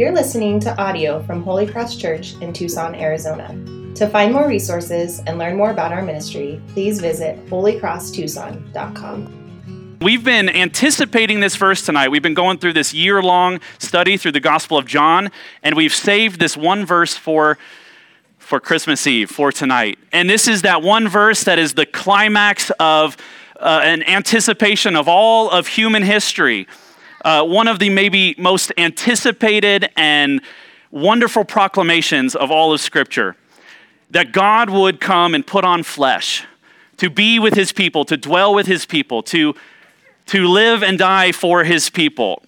[0.00, 3.48] You're listening to audio from Holy Cross Church in Tucson, Arizona.
[3.96, 9.98] To find more resources and learn more about our ministry, please visit holycrosstucson.com.
[10.00, 12.08] We've been anticipating this verse tonight.
[12.08, 15.30] We've been going through this year long study through the Gospel of John,
[15.62, 17.58] and we've saved this one verse for,
[18.38, 19.98] for Christmas Eve, for tonight.
[20.12, 23.18] And this is that one verse that is the climax of
[23.58, 26.66] uh, an anticipation of all of human history
[27.24, 30.40] uh, one of the maybe most anticipated and
[30.90, 33.36] wonderful proclamations of all of Scripture
[34.10, 36.44] that God would come and put on flesh
[36.96, 39.54] to be with his people, to dwell with his people, to,
[40.26, 42.42] to live and die for his people.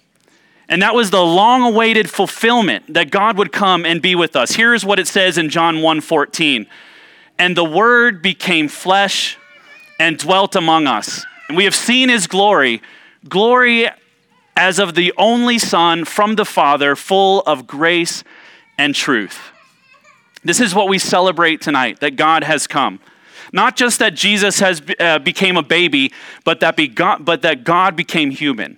[0.69, 4.53] And that was the long awaited fulfillment that God would come and be with us.
[4.53, 6.67] Here's what it says in John 1:14.
[7.39, 9.37] And the word became flesh
[9.99, 11.25] and dwelt among us.
[11.47, 12.81] And we have seen his glory,
[13.27, 13.89] glory
[14.55, 18.23] as of the only Son from the Father, full of grace
[18.77, 19.39] and truth.
[20.43, 22.99] This is what we celebrate tonight that God has come.
[23.51, 26.11] Not just that Jesus has uh, became a baby,
[26.43, 26.75] but that,
[27.23, 28.77] but that God became human.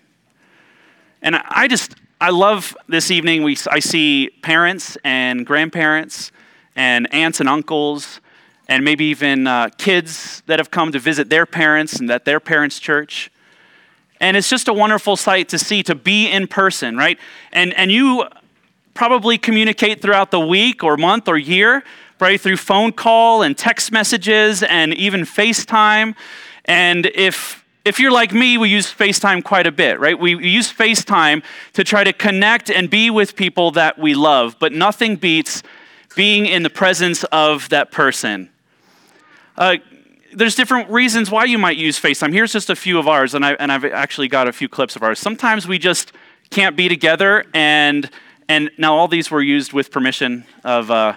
[1.22, 3.44] And I just, I love this evening.
[3.44, 6.32] We, I see parents and grandparents
[6.76, 8.20] and aunts and uncles
[8.68, 12.40] and maybe even uh, kids that have come to visit their parents and at their
[12.40, 13.32] parents' church.
[14.20, 17.20] And it's just a wonderful sight to see, to be in person, right?
[17.52, 18.26] And, and you
[18.94, 21.84] probably communicate throughout the week or month or year,
[22.20, 22.40] right?
[22.40, 26.16] Through phone call and text messages and even FaceTime.
[26.66, 30.18] And if if you're like me, we use FaceTime quite a bit, right?
[30.20, 31.44] We use FaceTime
[31.74, 35.62] to try to connect and be with people that we love, but nothing beats
[36.16, 38.50] being in the presence of that person.
[39.56, 39.78] Uh,
[40.36, 42.34] there's different reasons why you might use FaceTime.
[42.34, 44.96] Here's just a few of ours, and, I, and I've actually got a few clips
[44.96, 45.18] of ours.
[45.18, 46.12] Sometimes we just
[46.50, 48.10] can't be together, and,
[48.50, 51.16] and now all these were used with permission of uh,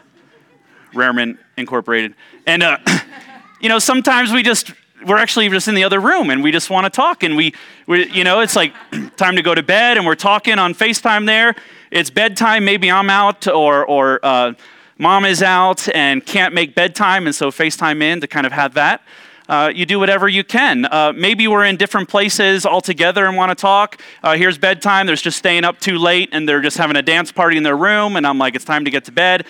[0.95, 2.15] Rarement Incorporated.
[2.47, 2.79] And, uh,
[3.61, 4.73] you know, sometimes we just,
[5.05, 7.23] we're actually just in the other room and we just want to talk.
[7.23, 7.55] And we,
[7.87, 8.73] we, you know, it's like
[9.17, 11.55] time to go to bed and we're talking on FaceTime there.
[11.91, 14.53] It's bedtime, maybe I'm out or, or, uh,
[14.99, 18.75] mom is out and can't make bedtime, and so FaceTime in to kind of have
[18.75, 19.03] that.
[19.49, 20.85] Uh, you do whatever you can.
[20.85, 23.99] Uh, maybe we're in different places all together and want to talk.
[24.23, 25.07] Uh, here's bedtime.
[25.07, 27.77] There's just staying up too late and they're just having a dance party in their
[27.77, 29.47] room, and I'm like, it's time to get to bed.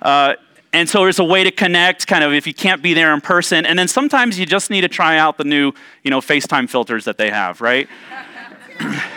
[0.00, 0.34] Uh,
[0.72, 3.20] and so there's a way to connect, kind of if you can't be there in
[3.20, 3.66] person.
[3.66, 5.72] And then sometimes you just need to try out the new,
[6.04, 7.88] you know, FaceTime filters that they have, right?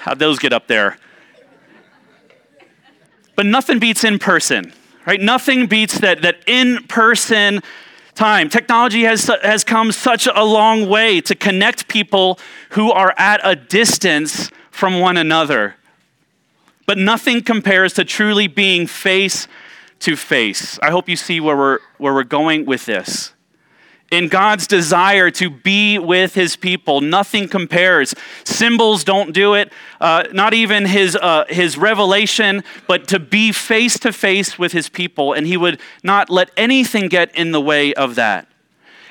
[0.00, 0.96] How'd those get up there?
[3.38, 4.72] But nothing beats in person,
[5.06, 5.20] right?
[5.20, 7.60] Nothing beats that, that in person
[8.16, 8.48] time.
[8.48, 12.40] Technology has, has come such a long way to connect people
[12.70, 15.76] who are at a distance from one another.
[16.84, 19.46] But nothing compares to truly being face
[20.00, 20.76] to face.
[20.82, 23.34] I hope you see where we're, where we're going with this
[24.10, 27.00] in God's desire to be with his people.
[27.00, 28.14] Nothing compares.
[28.44, 33.98] Symbols don't do it, uh, not even his, uh, his revelation, but to be face
[34.00, 35.34] to face with his people.
[35.34, 38.48] And he would not let anything get in the way of that.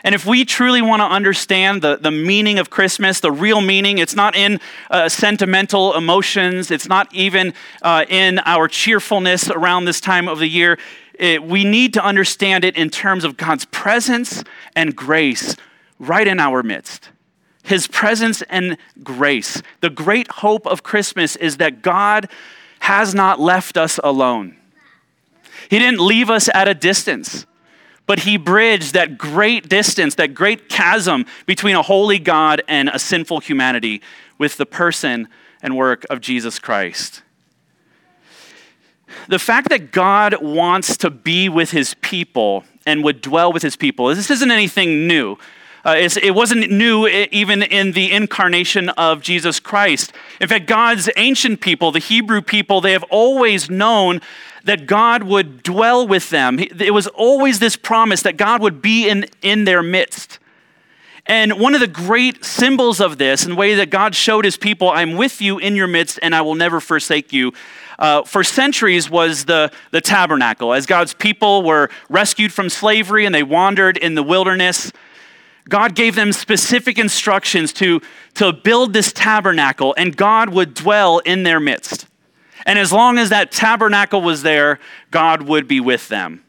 [0.03, 3.97] And if we truly want to understand the, the meaning of Christmas, the real meaning,
[3.97, 4.59] it's not in
[4.89, 10.47] uh, sentimental emotions, it's not even uh, in our cheerfulness around this time of the
[10.47, 10.77] year
[11.19, 14.43] it, we need to understand it in terms of God's presence
[14.75, 15.55] and grace
[15.99, 17.09] right in our midst.
[17.63, 19.61] His presence and grace.
[19.81, 22.29] The great hope of Christmas is that God
[22.79, 24.55] has not left us alone.
[25.69, 27.45] He didn't leave us at a distance,
[28.05, 32.99] but He bridged that great distance, that great chasm between a holy God and a
[32.99, 34.01] sinful humanity
[34.37, 35.27] with the person
[35.61, 37.23] and work of Jesus Christ
[39.27, 43.75] the fact that God wants to be with his people and would dwell with his
[43.75, 45.37] people, this isn't anything new.
[45.85, 50.11] Uh, it wasn't new even in the incarnation of Jesus Christ.
[50.41, 54.19] In fact, God's ancient people, the Hebrew people, they have always known
[54.65, 56.59] that God would dwell with them.
[56.59, 60.39] It was always this promise that God would be in, in their midst.
[61.25, 64.57] And one of the great symbols of this, and the way that God showed his
[64.57, 67.53] people, I'm with you in your midst and I will never forsake you,
[67.99, 70.73] uh, for centuries was the, the tabernacle.
[70.73, 74.91] As God's people were rescued from slavery and they wandered in the wilderness,
[75.69, 78.01] God gave them specific instructions to,
[78.35, 82.07] to build this tabernacle, and God would dwell in their midst.
[82.65, 84.79] And as long as that tabernacle was there,
[85.11, 86.43] God would be with them.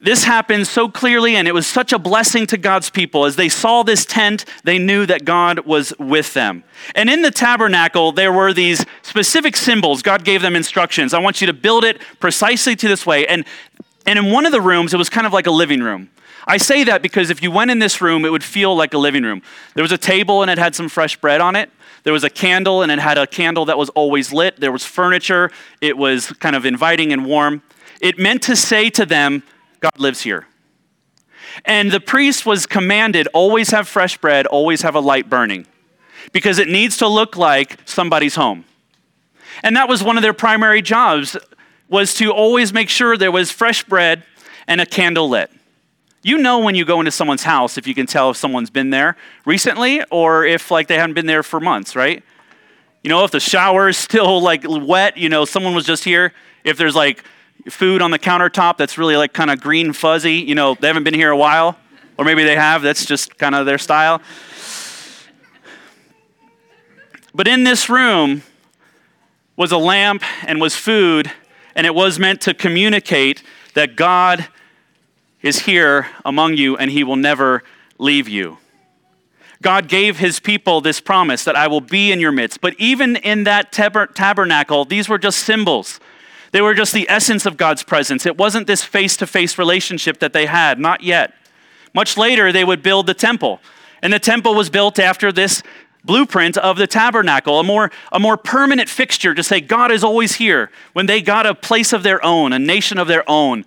[0.00, 3.24] This happened so clearly, and it was such a blessing to God's people.
[3.24, 6.64] As they saw this tent, they knew that God was with them.
[6.94, 10.02] And in the tabernacle, there were these specific symbols.
[10.02, 11.14] God gave them instructions.
[11.14, 13.26] I want you to build it precisely to this way.
[13.26, 13.44] And,
[14.06, 16.10] and in one of the rooms, it was kind of like a living room.
[16.46, 18.98] I say that because if you went in this room, it would feel like a
[18.98, 19.42] living room.
[19.74, 21.70] There was a table and it had some fresh bread on it.
[22.04, 24.60] There was a candle and it had a candle that was always lit.
[24.60, 25.50] There was furniture.
[25.80, 27.62] It was kind of inviting and warm.
[28.00, 29.42] It meant to say to them,
[29.86, 30.46] God lives here.
[31.64, 35.64] And the priest was commanded always have fresh bread, always have a light burning,
[36.32, 38.64] because it needs to look like somebody's home.
[39.62, 41.36] And that was one of their primary jobs
[41.88, 44.24] was to always make sure there was fresh bread
[44.66, 45.52] and a candle lit.
[46.24, 48.90] You know when you go into someone's house if you can tell if someone's been
[48.90, 52.24] there recently or if like they haven't been there for months, right?
[53.04, 56.32] You know if the shower is still like wet, you know someone was just here.
[56.64, 57.22] If there's like
[57.68, 60.34] food on the countertop that's really like kind of green fuzzy.
[60.34, 61.76] You know, they haven't been here a while,
[62.18, 62.82] or maybe they have.
[62.82, 64.20] That's just kind of their style.
[67.34, 68.42] But in this room
[69.56, 71.30] was a lamp and was food,
[71.74, 73.42] and it was meant to communicate
[73.74, 74.48] that God
[75.42, 77.62] is here among you and he will never
[77.98, 78.58] leave you.
[79.62, 82.60] God gave his people this promise that I will be in your midst.
[82.60, 86.00] But even in that tabernacle, these were just symbols.
[86.56, 88.24] They were just the essence of God's presence.
[88.24, 91.34] It wasn't this face to face relationship that they had, not yet.
[91.92, 93.60] Much later, they would build the temple.
[94.00, 95.62] And the temple was built after this
[96.02, 100.36] blueprint of the tabernacle, a more, a more permanent fixture to say God is always
[100.36, 100.70] here.
[100.94, 103.66] When they got a place of their own, a nation of their own,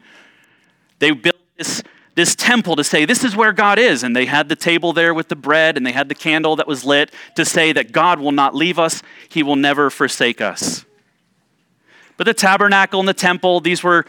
[0.98, 1.84] they built this,
[2.16, 4.02] this temple to say, This is where God is.
[4.02, 6.66] And they had the table there with the bread, and they had the candle that
[6.66, 10.86] was lit to say that God will not leave us, He will never forsake us.
[12.20, 14.06] But the tabernacle and the temple, these were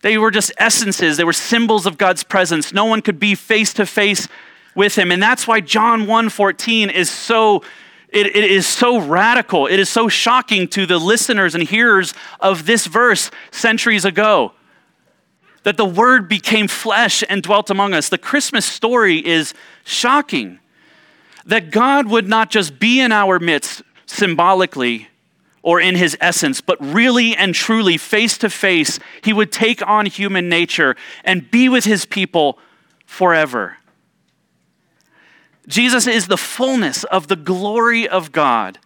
[0.00, 2.72] they were just essences, they were symbols of God's presence.
[2.72, 4.26] No one could be face to face
[4.74, 5.12] with him.
[5.12, 7.62] And that's why John 1:14 is so
[8.08, 9.66] it, it is so radical.
[9.66, 14.52] It is so shocking to the listeners and hearers of this verse centuries ago.
[15.64, 18.08] That the word became flesh and dwelt among us.
[18.08, 19.52] The Christmas story is
[19.84, 20.58] shocking.
[21.44, 25.08] That God would not just be in our midst symbolically,
[25.64, 30.04] or in his essence, but really and truly, face to face, he would take on
[30.04, 30.94] human nature
[31.24, 32.58] and be with his people
[33.06, 33.78] forever.
[35.66, 38.78] Jesus is the fullness of the glory of God.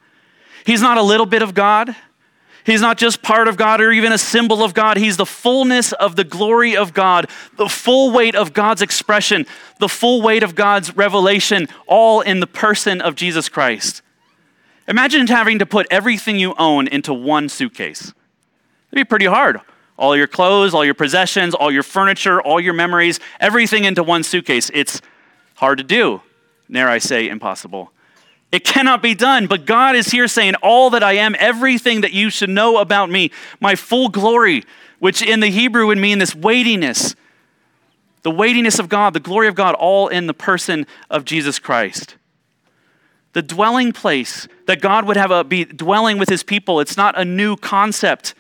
[0.65, 1.97] He's not a little bit of God.
[2.65, 4.99] He's not just part of God or even a symbol of God.
[4.99, 9.47] He's the fullness of the glory of God, the full weight of God's expression,
[9.81, 14.03] the full weight of God's revelation, all in the person of Jesus Christ.
[14.89, 18.15] Imagine having to put everything you own into one suitcase.
[18.91, 19.61] It'd be pretty hard.
[19.99, 24.23] All your clothes, all your possessions, all your furniture, all your memories, everything into one
[24.23, 24.71] suitcase.
[24.73, 25.03] It's
[25.57, 26.23] hard to do.
[26.71, 27.93] Dare I say, impossible.
[28.51, 32.13] It cannot be done, but God is here saying, All that I am, everything that
[32.13, 33.31] you should know about me,
[33.61, 34.65] my full glory,
[35.01, 37.15] which in the Hebrew would mean this weightiness,
[38.23, 42.17] the weightiness of God, the glory of God, all in the person of Jesus Christ
[43.39, 46.81] the dwelling place, that God would have a, be dwelling with his people.
[46.81, 48.35] It's not a new concept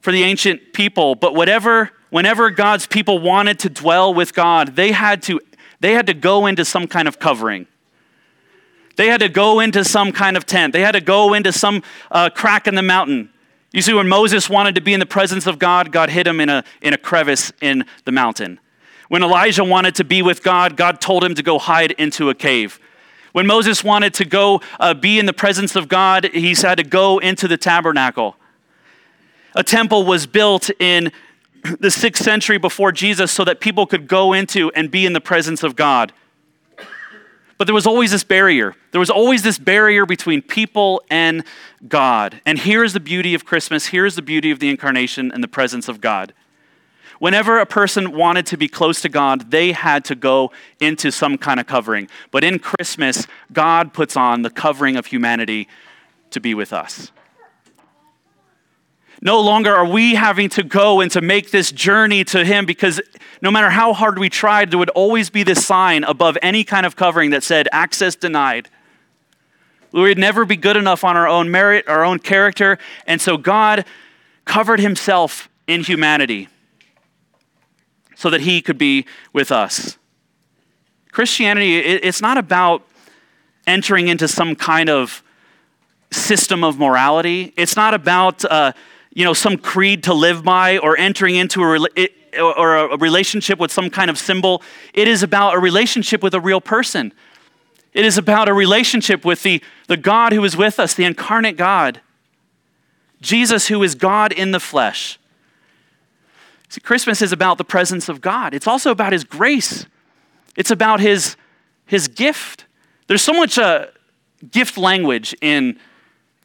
[0.00, 4.90] for the ancient people, but whatever, whenever God's people wanted to dwell with God, they
[4.90, 5.40] had to,
[5.78, 7.68] they had to go into some kind of covering.
[8.96, 10.72] They had to go into some kind of tent.
[10.72, 13.30] They had to go into some uh, crack in the mountain.
[13.72, 16.40] You see, when Moses wanted to be in the presence of God, God hid him
[16.40, 18.58] in a, in a crevice in the mountain.
[19.06, 22.34] When Elijah wanted to be with God, God told him to go hide into a
[22.34, 22.80] cave.
[23.32, 26.84] When Moses wanted to go uh, be in the presence of God, he had to
[26.84, 28.36] go into the tabernacle.
[29.54, 31.12] A temple was built in
[31.80, 35.20] the sixth century before Jesus so that people could go into and be in the
[35.20, 36.12] presence of God.
[37.58, 38.74] But there was always this barrier.
[38.90, 41.44] There was always this barrier between people and
[41.86, 42.40] God.
[42.46, 43.88] And here's the beauty of Christmas.
[43.88, 46.32] Here's the beauty of the incarnation and the presence of God.
[47.20, 50.50] Whenever a person wanted to be close to God, they had to go
[50.80, 52.08] into some kind of covering.
[52.30, 55.68] But in Christmas, God puts on the covering of humanity
[56.30, 57.12] to be with us.
[59.20, 63.02] No longer are we having to go and to make this journey to Him because
[63.42, 66.86] no matter how hard we tried, there would always be this sign above any kind
[66.86, 68.70] of covering that said, access denied.
[69.92, 72.78] We would never be good enough on our own merit, our own character.
[73.06, 73.84] And so God
[74.46, 76.48] covered Himself in humanity
[78.20, 79.96] so that he could be with us.
[81.10, 82.86] Christianity, it's not about
[83.66, 85.22] entering into some kind of
[86.10, 87.54] system of morality.
[87.56, 88.72] It's not about uh,
[89.14, 92.08] you know some creed to live by or entering into a.
[92.38, 94.62] Or a relationship with some kind of symbol.
[94.94, 97.12] It is about a relationship with a real person.
[97.92, 101.56] It is about a relationship with the, the God who is with us, the incarnate
[101.56, 102.00] God.
[103.20, 105.18] Jesus, who is God in the flesh.
[106.70, 108.54] See, Christmas is about the presence of God.
[108.54, 109.86] It's also about His grace.
[110.56, 111.36] It's about His,
[111.84, 112.64] his gift.
[113.08, 113.86] There's so much uh,
[114.52, 115.80] gift language in,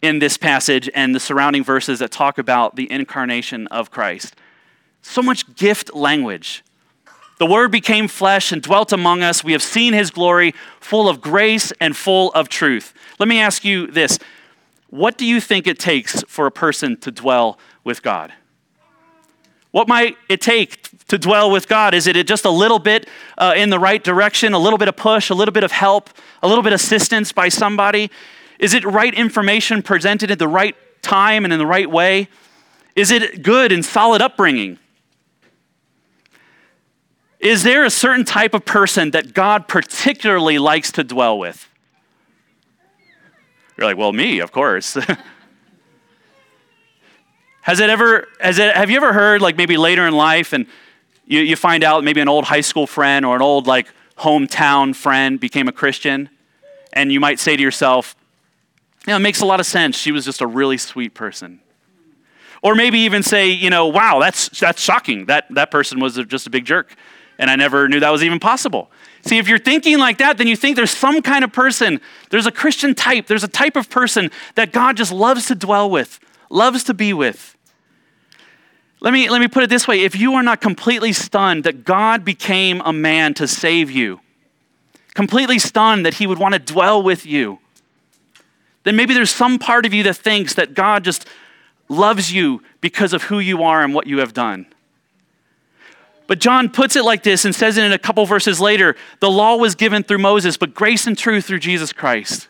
[0.01, 4.35] in this passage and the surrounding verses that talk about the incarnation of Christ.
[5.03, 6.63] So much gift language.
[7.37, 9.43] The Word became flesh and dwelt among us.
[9.43, 12.95] We have seen His glory, full of grace and full of truth.
[13.19, 14.17] Let me ask you this
[14.89, 18.33] What do you think it takes for a person to dwell with God?
[19.75, 21.93] What might it take to dwell with God?
[21.93, 24.95] Is it just a little bit uh, in the right direction, a little bit of
[24.95, 26.09] push, a little bit of help,
[26.41, 28.09] a little bit of assistance by somebody?
[28.57, 32.29] Is it right information presented at the right time and in the right way?
[32.95, 34.79] Is it good and solid upbringing?
[37.41, 41.67] Is there a certain type of person that God particularly likes to dwell with?
[43.77, 44.97] You're like, well, me, of course.
[47.65, 50.67] Has it ever, has it, have you ever heard, like maybe later in life, and
[51.25, 53.87] you, you find out maybe an old high school friend or an old like
[54.19, 56.29] hometown friend became a Christian,
[56.93, 58.15] and you might say to yourself,
[59.07, 59.97] yeah, it makes a lot of sense.
[59.97, 61.59] She was just a really sweet person.
[62.61, 65.25] Or maybe even say, you know, wow, that's, that's shocking.
[65.25, 66.93] That, that person was just a big jerk,
[67.39, 68.91] and I never knew that was even possible.
[69.23, 72.45] See, if you're thinking like that, then you think there's some kind of person, there's
[72.45, 76.19] a Christian type, there's a type of person that God just loves to dwell with,
[76.51, 77.53] loves to be with.
[79.05, 80.01] Let me, let me put it this way.
[80.01, 84.19] If you are not completely stunned that God became a man to save you,
[85.13, 87.59] completely stunned that he would want to dwell with you,
[88.83, 91.27] then maybe there's some part of you that thinks that God just
[91.87, 94.65] loves you because of who you are and what you have done.
[96.25, 98.95] But John puts it like this and says it in a couple verses later.
[99.19, 102.47] The law was given through Moses, but grace and truth through Jesus Christ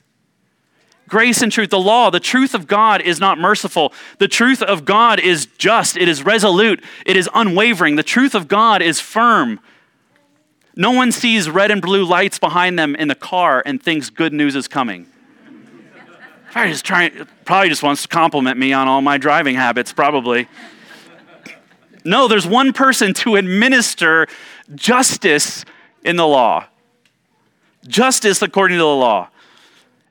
[1.07, 1.69] grace and truth.
[1.69, 3.93] The law, the truth of God is not merciful.
[4.19, 7.95] The truth of God is just, it is resolute, it is unwavering.
[7.95, 9.59] The truth of God is firm.
[10.75, 14.33] No one sees red and blue lights behind them in the car and thinks good
[14.33, 15.07] news is coming.
[16.51, 20.47] Probably just trying, probably just wants to compliment me on all my driving habits, probably.
[22.03, 24.27] No, there's one person to administer
[24.73, 25.65] justice
[26.03, 26.65] in the law.
[27.87, 29.29] Justice according to the law.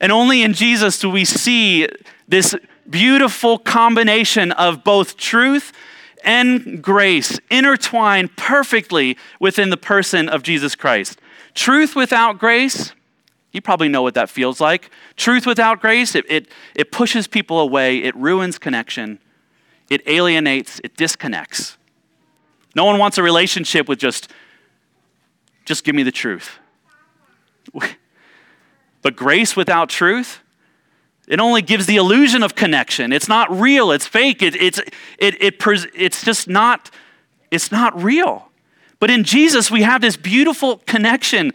[0.05, 1.89] And only in Jesus do we see
[2.29, 2.55] this
[2.91, 5.73] beautiful combination of both truth
[6.23, 11.23] and grace intertwined perfectly within the person of Jesus Christ.
[11.55, 12.93] Truth without grace,
[13.51, 14.91] you probably know what that feels like.
[15.17, 19.19] Truth without grace, it, it, it pushes people away, it ruins connection,
[19.89, 21.79] it alienates, it disconnects.
[22.77, 24.31] No one wants a relationship with just,
[25.65, 26.59] just give me the truth.
[29.05, 30.41] But grace without truth,
[31.29, 33.13] it only gives the illusion of connection.
[33.13, 34.79] It's not real, it's fake, it, it's,
[35.19, 35.63] it, it,
[35.95, 36.91] it's just not,
[37.51, 38.51] it's not real.
[38.99, 41.53] But in Jesus, we have this beautiful connection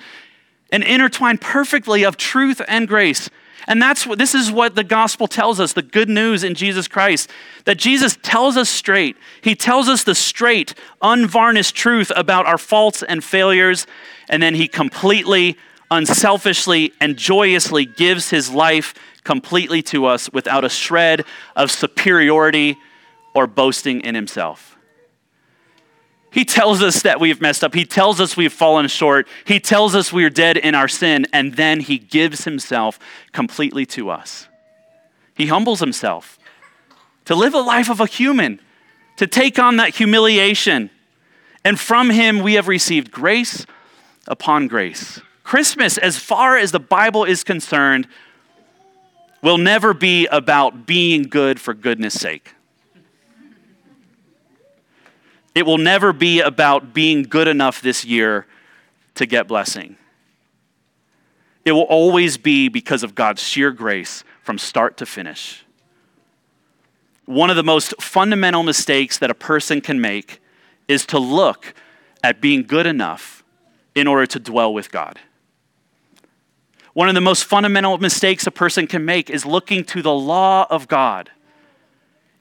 [0.71, 3.31] and intertwined perfectly of truth and grace.
[3.67, 6.87] And that's what this is what the gospel tells us, the good news in Jesus
[6.87, 7.31] Christ,
[7.65, 9.17] that Jesus tells us straight.
[9.41, 13.87] He tells us the straight, unvarnished truth about our faults and failures,
[14.29, 15.57] and then he completely
[15.91, 18.93] unselfishly and joyously gives his life
[19.23, 22.77] completely to us without a shred of superiority
[23.33, 24.77] or boasting in himself.
[26.31, 27.73] He tells us that we've messed up.
[27.73, 29.27] He tells us we've fallen short.
[29.45, 32.99] He tells us we're dead in our sin, and then he gives himself
[33.31, 34.47] completely to us.
[35.35, 36.37] He humbles himself
[37.25, 38.59] to live a life of a human,
[39.17, 40.89] to take on that humiliation.
[41.63, 43.65] And from him we have received grace
[44.27, 45.21] upon grace.
[45.49, 48.07] Christmas, as far as the Bible is concerned,
[49.41, 52.53] will never be about being good for goodness sake.
[55.55, 58.45] It will never be about being good enough this year
[59.15, 59.95] to get blessing.
[61.65, 65.65] It will always be because of God's sheer grace from start to finish.
[67.25, 70.43] One of the most fundamental mistakes that a person can make
[70.87, 71.73] is to look
[72.23, 73.43] at being good enough
[73.95, 75.17] in order to dwell with God.
[76.99, 80.67] One of the most fundamental mistakes a person can make is looking to the law
[80.69, 81.31] of God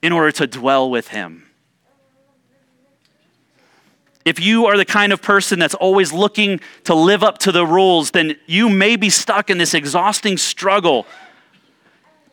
[0.03, 1.47] in order to dwell with Him.
[4.25, 7.65] If you are the kind of person that's always looking to live up to the
[7.65, 11.07] rules, then you may be stuck in this exhausting struggle.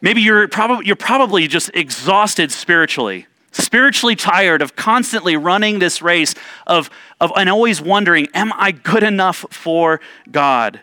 [0.01, 3.27] Maybe you're, prob- you're probably just exhausted spiritually.
[3.51, 6.33] spiritually tired of constantly running this race
[6.65, 6.89] of,
[7.21, 10.01] of and always wondering, am I good enough for
[10.31, 10.81] God?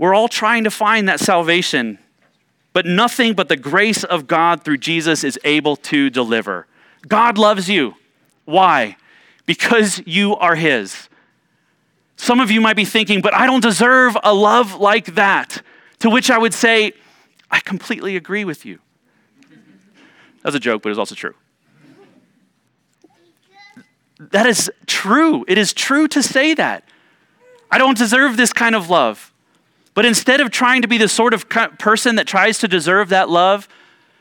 [0.00, 1.98] We're all trying to find that salvation,
[2.72, 6.66] but nothing but the grace of God through Jesus is able to deliver.
[7.06, 7.96] God loves you.
[8.46, 8.96] Why?
[9.44, 11.10] Because you are His.
[12.16, 15.60] Some of you might be thinking, but I don't deserve a love like that.
[15.98, 16.94] To which I would say,
[17.50, 18.78] I completely agree with you.
[20.42, 21.34] That's a joke, but it's also true.
[24.18, 25.44] That is true.
[25.46, 26.84] It is true to say that.
[27.70, 29.29] I don't deserve this kind of love.
[30.00, 33.28] But instead of trying to be the sort of person that tries to deserve that
[33.28, 33.68] love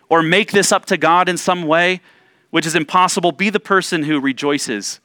[0.09, 2.01] or make this up to God in some way,
[2.49, 4.99] which is impossible, be the person who rejoices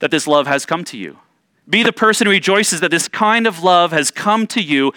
[0.00, 1.16] that this love has come to you.
[1.66, 4.92] Be the person who rejoices that this kind of love has come to you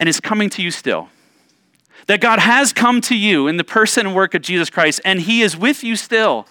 [0.00, 1.10] and is coming to you still.
[2.06, 5.20] That God has come to you in the person and work of Jesus Christ, and
[5.20, 6.46] He is with you still,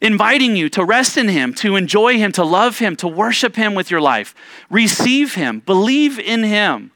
[0.00, 3.74] inviting you to rest in Him, to enjoy Him, to love Him, to worship Him
[3.74, 4.34] with your life.
[4.70, 6.90] Receive Him, believe in Him.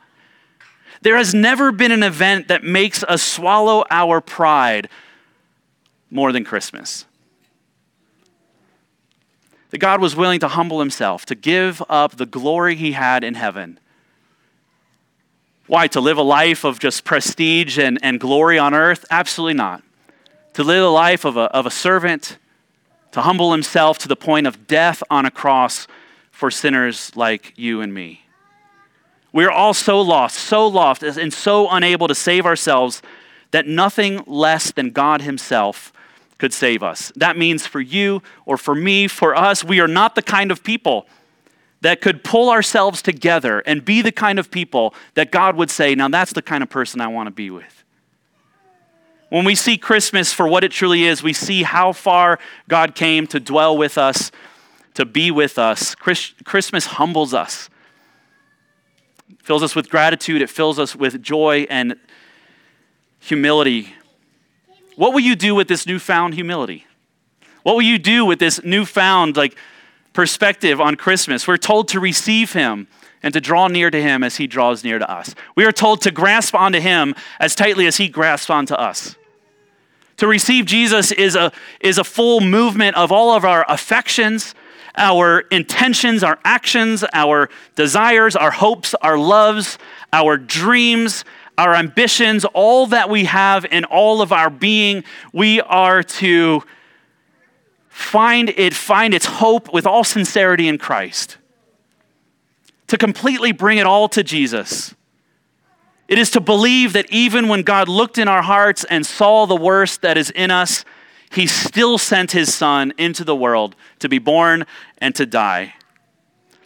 [1.03, 4.89] There has never been an event that makes us swallow our pride
[6.11, 7.07] more than Christmas.
[9.71, 13.35] That God was willing to humble himself, to give up the glory he had in
[13.35, 13.79] heaven.
[15.67, 15.87] Why?
[15.87, 19.07] To live a life of just prestige and, and glory on earth?
[19.11, 19.83] Absolutely not.
[20.55, 22.39] To live a life of a, of a servant,
[23.13, 25.87] to humble himself to the point of death on a cross
[26.31, 28.23] for sinners like you and me.
[29.33, 33.03] We're all so lost, so lost, and so unable to save ourselves
[33.53, 35.93] that nothing less than God Himself
[36.39, 37.13] could save us.
[37.17, 40.65] That means for you or for me, for us, we are not the kind of
[40.65, 41.07] people
[41.83, 45.95] that could pull ourselves together and be the kind of people that God would say,
[45.95, 47.80] now that's the kind of person I want to be with.
[49.31, 53.27] When we see Christmas for what it truly is, we see how far God came
[53.29, 54.31] to dwell with us,
[54.95, 55.95] to be with us.
[55.95, 57.71] Christmas humbles us
[59.41, 61.97] it fills us with gratitude, it fills us with joy and
[63.21, 63.95] humility.
[64.97, 66.87] What will you do with this newfound humility?
[67.63, 69.57] What will you do with this newfound like
[70.13, 71.47] perspective on Christmas?
[71.47, 72.89] We're told to receive him
[73.23, 75.35] and to draw near to him as he draws near to us.
[75.55, 79.17] We are told to grasp onto him as tightly as he grasps onto us.
[80.21, 84.55] To receive Jesus is a, is a full movement of all of our affections,
[84.95, 89.79] our intentions, our actions, our desires, our hopes, our loves,
[90.13, 91.25] our dreams,
[91.57, 96.65] our ambitions, all that we have in all of our being, we are to
[97.89, 101.39] find it, find its hope with all sincerity in Christ.
[102.89, 104.95] To completely bring it all to Jesus.
[106.11, 109.55] It is to believe that even when God looked in our hearts and saw the
[109.55, 110.85] worst that is in us,
[111.31, 114.67] he still sent his son into the world to be born
[114.99, 115.75] and to die.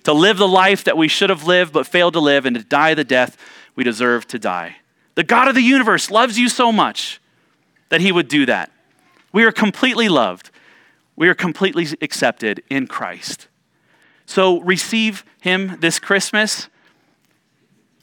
[0.04, 2.64] To live the life that we should have lived but failed to live and to
[2.64, 3.36] die the death
[3.76, 4.76] we deserve to die.
[5.14, 7.20] The God of the universe loves you so much
[7.90, 8.72] that he would do that.
[9.30, 10.50] We are completely loved.
[11.16, 13.48] We are completely accepted in Christ.
[14.24, 16.70] So receive him this Christmas.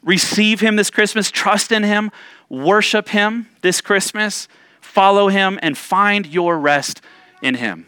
[0.02, 1.30] Receive him this Christmas.
[1.30, 2.10] Trust in him.
[2.48, 4.48] Worship him this Christmas
[4.82, 7.00] follow him, and find your rest
[7.40, 7.86] in him.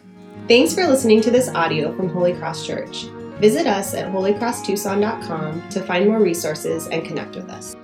[0.49, 3.05] Thanks for listening to this audio from Holy Cross Church.
[3.41, 7.77] Visit us at holycrosstucson.com to find more resources and connect with us.